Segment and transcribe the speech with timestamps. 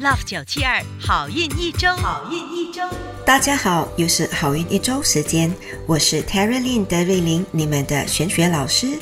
[0.00, 2.82] ，Love 九七二好运一周，好运一周。
[3.24, 5.52] 大家好，又是好运一周时间，
[5.86, 8.98] 我是 Terry Lin 德瑞琳，你们的玄学老师。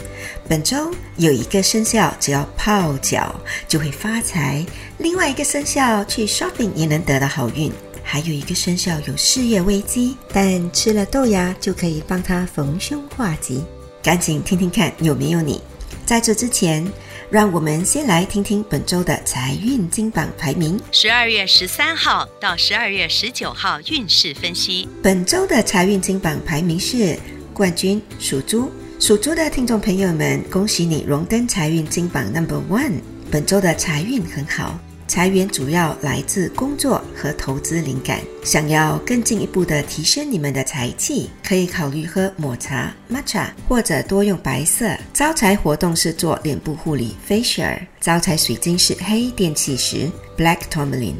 [0.48, 3.34] 本周有一个生肖，只要泡脚
[3.68, 4.64] 就会发财；
[4.98, 7.70] 另外一个生肖去 shopping 也能得到好运；
[8.02, 13.62] 还有一个生肖有事业危机，但吃了豆芽就可以帮他逢凶化吉。
[14.02, 15.60] 赶紧听听看有没有你。
[16.06, 16.90] 在这之前。
[17.28, 20.80] 让我们先来听听本周的财运金榜排名。
[20.92, 24.88] 十二月十三号到十二月十九号运势分析。
[25.02, 27.18] 本周的财运金榜排名是
[27.52, 33.00] 冠军属猪，属猪的听众朋友们，恭喜你荣登财运金榜 Number One。
[33.28, 34.78] 本周的财运很好。
[35.16, 38.20] 财源主要来自工作和投资灵感。
[38.44, 44.94] 想要更进一步的提升你们的财气，可以考虑喝抹茶 （matcha） 或者多用白色。
[45.14, 47.78] 招财活动是做脸部护理 （facial）。
[47.98, 50.06] 招财水晶是黑电气石
[50.36, 51.14] （black tourmaline）。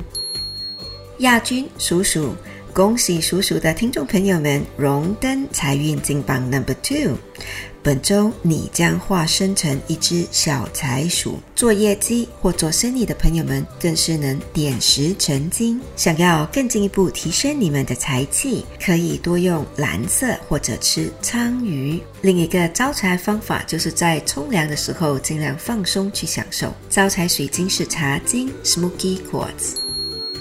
[1.21, 2.37] 亚军属鼠，
[2.77, 7.17] 恭喜属鼠的听众朋友们荣登财运金榜 Number Two。
[7.83, 15.81] 本周你将化身成一只小财鼠，做业绩或做生意的朋友们更是能点石成金。
[15.97, 21.99] 想要更进一步提升你们的财气，可以多用蓝色或者吃鲳鱼。
[22.21, 26.71] 另一个招财方法就是在冲凉的时候尽量放松去享受。
[26.91, 29.86] 招财水晶是茶晶 （Smoky Quartz）。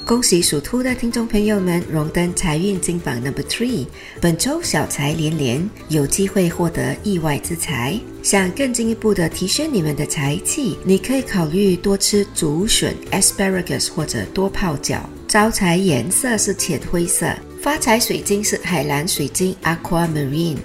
[0.06, 3.88] 恭喜属兔的听众朋友们荣登财运金榜 Number Three，
[4.22, 8.00] 本周小财连连，有机会获得意外之财。
[8.22, 15.10] 想更进一步的提升你们的财气，你可以考虑多吃竹笋 （Asparagus） 或者多泡脚。
[15.28, 20.58] 招财颜色是浅灰色，发财水晶是海蓝水晶 （Aquamarine）。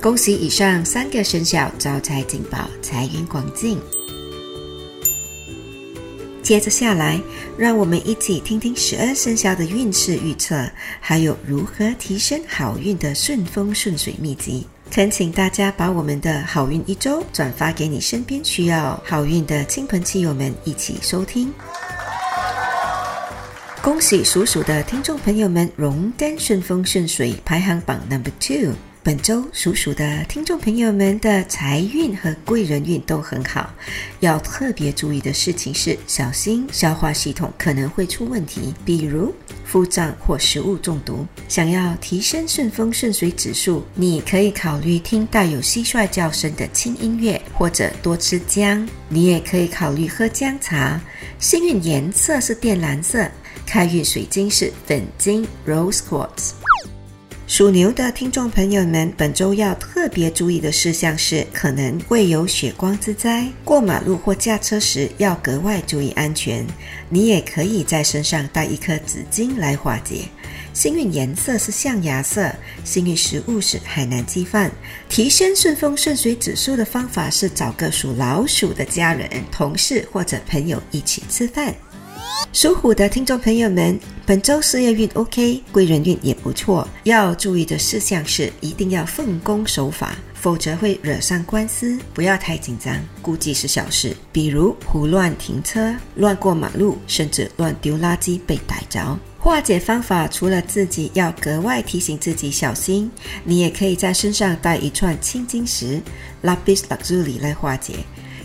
[0.00, 3.78] 恭喜以上三个生肖招财进宝，财源广进。
[6.48, 7.20] 接着下来，
[7.58, 10.66] 让我们一起听听十二生肖的运势预测，
[10.98, 14.66] 还有如何提升好运的顺风顺水秘籍。
[14.90, 21.52] 恳请大家把我们的好运一周转发给你身边需要好运的亲朋戚友们一起收听。
[23.82, 28.72] 恭喜属鼠的听众朋友们荣登顺风顺水排行榜 Number Two。
[29.08, 33.72] 本周属鼠的听众朋友们的财运和贵人运都很好，
[34.20, 41.26] 要特别注意的事情是小心消化系统可能会出问题，比如腹胀或食物中毒。
[41.48, 48.86] 想要提升顺风顺水指数，你可以考虑听带有蟋蟀叫声的轻音乐，或者多吃姜。
[49.08, 51.00] 你也可以考虑喝姜茶。
[51.38, 53.26] 幸运颜色是靛蓝色，
[53.64, 56.57] 开运水晶是粉晶 （Rose Quartz）。
[57.48, 63.48] 属牛的听众朋友们，本周要特别注意的事项是，可能会有血光之灾。
[63.64, 66.66] 过马路或驾车时要格外注意安全。
[67.08, 70.26] 你也可以在身上带一颗纸巾来化解。
[70.74, 72.54] 幸运颜色是象牙色，
[72.84, 74.70] 幸运食物是海南鸡饭。
[75.08, 81.74] 提升顺风顺水指数的方法是找个属老鼠的家人、同事或者朋友一起吃饭。
[82.52, 83.98] 属虎的听众朋友们，
[84.28, 86.86] 本周事业运 OK，贵人运也不错。
[87.04, 91.98] 要注意的事项是，一定要奉公守法，否则会惹上官司。
[92.12, 99.18] 不要太紧张，估计是小事，比如胡乱停车、乱过马路，甚至乱丢垃圾被逮着。
[99.38, 103.10] 化解方法除了自己要格外提醒自己小心，
[103.44, 106.02] 你也可以在身上带一串青金石
[106.42, 107.94] （Lapis Lazuli） 来化解。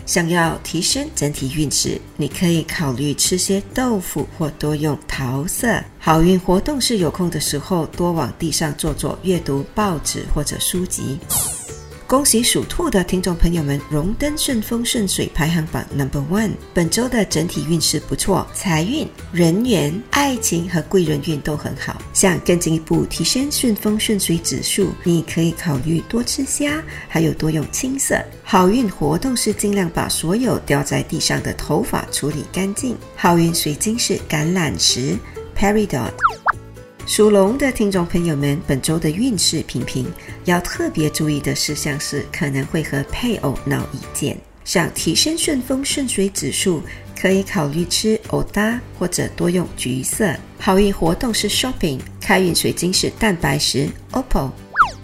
[0.06, 5.82] 想要提升整体运势，你可以考虑吃些豆腐或多用桃色。
[5.98, 11.18] 好运活动是有空的时候多往地上坐坐，阅读报纸或者书籍。
[12.14, 16.52] 恭喜属兔的听众朋友们荣登顺风顺水排行榜 Number One。
[16.72, 22.00] 本周的整体运势不错，财运、人缘、爱情和贵人运都很好。
[22.12, 28.16] 想更进一步提升顺风顺水指数，你可以考虑多吃虾，还有多用青色。
[28.44, 32.96] 好运活动是尽量把所有掉在地上的头发处理干净。
[33.16, 35.18] 好运水晶是橄榄石
[35.58, 36.12] Peridot。
[37.06, 40.06] 属龙的听众朋友们，本周的运势平平，
[40.46, 44.36] 要特别注意的事项是可能会和配偶闹意见。
[44.64, 46.82] 想提升顺风顺水指数，
[47.20, 50.34] 可以考虑吃藕搭或者多用橘色。
[50.58, 54.50] 好运活动是 shopping，开运水晶是蛋白石 OPPO。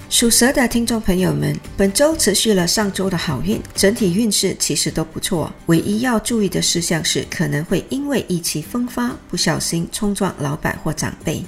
[0.08, 5.50] 属蛇的听众朋友们，本周持续了上周的好运，整体运势其实都不错。
[5.64, 11.42] 唯一要注意的事项是，可能会因为意气风发，不小心冲撞老板或长辈。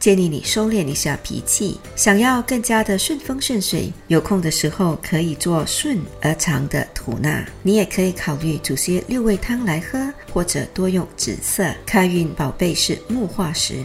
[0.00, 1.78] 建议你收敛一下脾气。
[1.94, 7.46] 想要更加的顺风顺水，有空的时候可以做顺而长的吐纳。
[7.62, 11.64] 你也可以考虑煮些六味汤来喝，或者多用紫色。
[11.86, 13.84] 开运宝贝是木化石。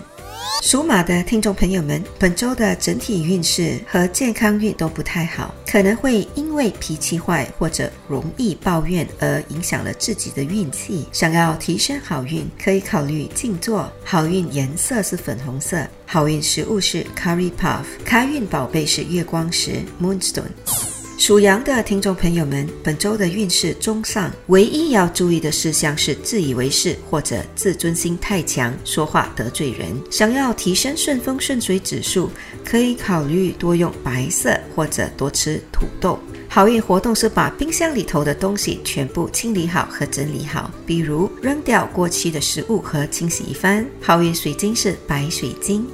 [0.63, 11.05] 属马的听众朋友们，本周的整体运势和健康运都不太好，可能会因为脾气坏或者容易抱怨而影响了自己的运气。
[11.11, 13.91] 想要提升好运，可以考虑静坐。
[14.03, 20.90] 好运颜色是粉红色，好运食物是 curry puff，开运宝贝是月光石 moonstone。
[21.21, 29.95] 属羊的听众朋友们，本周的运势中上，唯一要注意的事项是自以为是或者自尊心太强，说话得罪人。
[30.09, 32.31] 想要提升顺风顺水指数，
[32.65, 36.18] 可以考虑多用白色或者多吃土豆。
[36.50, 43.85] 好运活动是把冰箱里头的东西全部清理好和整理好，比如扔掉过期的食物和清洗一番。
[44.01, 45.85] 好运水晶是白水晶。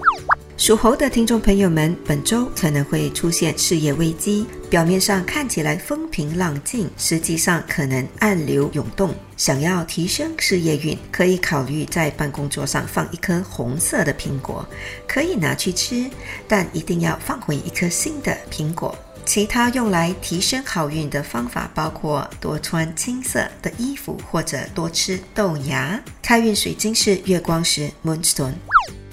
[0.56, 9.16] 属猴的听众朋友们，本周可能会出现事业危机，表面上看起来风平浪静，实际上可能暗流涌动。
[9.38, 14.68] 想要提升事业运，可以考虑在办公桌上放一颗红色的苹果，
[15.08, 16.10] 可以拿去吃，
[16.50, 18.94] 但一定要放回一颗新的苹果。
[19.24, 26.02] 其他用来提升好运的方法包括多穿青色的衣服，或者多吃豆芽。
[26.22, 28.54] 开运水晶是月光石 （Moonstone）。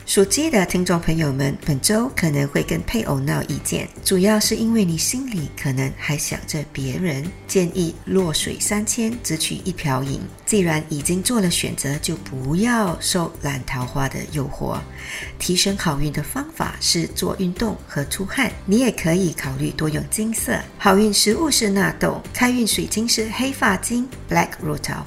[0.06, 7.24] 属鸡的听众朋友们，本周可能会跟配偶闹意见，主要是因为你心里可能还想着别人。
[7.48, 10.20] 建议落水三千，只取一瓢饮。
[10.44, 14.78] 既然已经做了选择，就不要受烂桃花的诱惑。
[15.38, 18.52] 提升好运的方法是做运动和出汗。
[18.66, 20.58] 你也可以考虑多用金色。
[20.76, 25.02] 好运食物是纳豆，开运水晶是黑发晶 （Black Rutil）。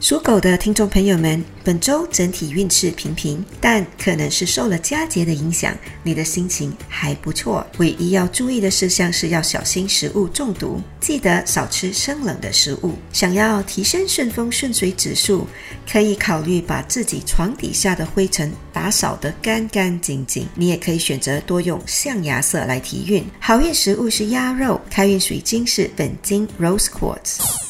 [0.00, 7.66] 属狗的听众朋友们，本周整体运势平平，但可能是受了佳节的影响，你的心情还不错。
[7.78, 12.94] 唯一要注意的事项是要小心食物中毒，记得少吃生冷的食物。
[13.12, 15.46] 想要提升顺风顺水指数，
[15.90, 20.48] 可以考虑把自己床底下的灰尘打扫得干干净净。
[20.54, 23.22] 你也可以选择多用象牙色来提运。
[23.40, 27.67] 好运食物是鸭肉，开运水晶是本金 Rose Quartz。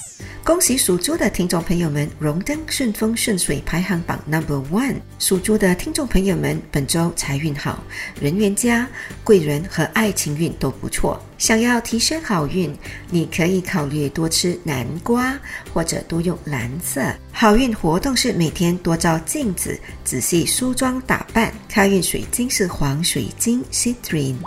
[0.48, 4.94] 恭喜属猪的听众朋友们荣登顺风顺水排行榜 Number One。
[5.18, 7.84] 属猪的听众朋友们，本周财运好，
[8.18, 8.88] 人缘佳，
[9.22, 11.22] 贵人和爱情运都不错。
[11.36, 12.74] 想要提升好运，
[13.10, 15.38] 你可以考虑多吃南瓜，
[15.74, 17.02] 或者多用蓝色。
[17.30, 21.52] 好运活动是每天多照镜子，仔细梳妆打扮。
[21.68, 24.38] 开运水晶是黄水晶 Citrine。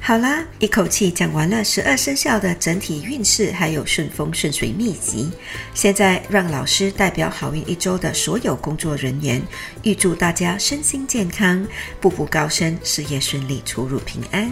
[0.00, 5.32] 好啦，一口气讲完了十二生肖的整体运势，还有顺风顺水秘籍。
[5.74, 9.42] 现在让老师代表好运一周的所有工作人员，
[9.82, 11.66] 预祝大家身心健康，
[12.00, 14.48] 步步高升，事业顺利，出入平安。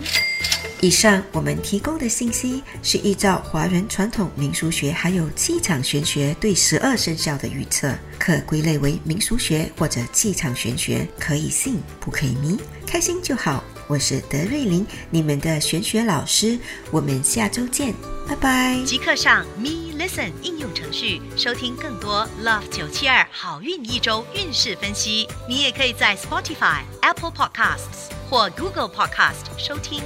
[0.81, 13.63] 以上我们提供的信息是依照华人传统民俗学还有气场玄学对十二生肖的预测，可归类为民俗学或者气场玄学，可以信不可以迷，开心就好。
[13.87, 16.59] 我是德瑞琳，你们的玄学老师，
[16.91, 17.95] 我们下周见，
[18.27, 18.83] 拜拜。
[18.87, 25.29] 即刻上 Me Listen 应用程序收听更多 Love 九七二好运一周运势分析。
[25.47, 30.01] 你也可以在 Spotify、Apple Podcasts 或 Google Podcast 收听。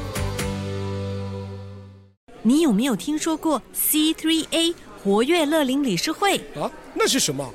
[2.42, 6.38] 你有没有听说过 C3A 活跃乐龄理事会？
[6.61, 7.54] 啊，那是什么？